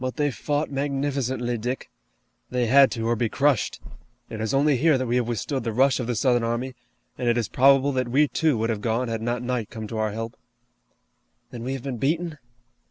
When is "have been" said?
11.73-11.97